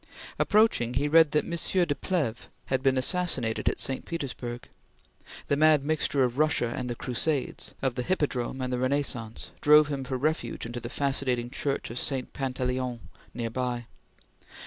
Approaching, 0.39 0.95
he 0.95 1.07
read 1.07 1.29
that 1.29 1.43
M. 1.45 1.51
de 1.85 1.93
Plehve 1.93 2.47
had 2.65 2.81
been 2.81 2.97
assassinated 2.97 3.69
at 3.69 3.79
St. 3.79 4.03
Petersburg. 4.03 4.67
The 5.47 5.55
mad 5.55 5.83
mixture 5.85 6.23
of 6.23 6.39
Russia 6.39 6.73
and 6.75 6.89
the 6.89 6.95
Crusades, 6.95 7.75
of 7.83 7.93
the 7.93 8.01
Hippodrome 8.01 8.61
and 8.61 8.73
the 8.73 8.79
Renaissance, 8.79 9.51
drove 9.61 9.89
him 9.89 10.03
for 10.03 10.17
refuge 10.17 10.65
into 10.65 10.79
the 10.79 10.89
fascinating 10.89 11.51
Church 11.51 11.91
of 11.91 11.99
St. 11.99 12.33
Pantaleon 12.33 13.09
near 13.35 13.51
by. 13.51 13.85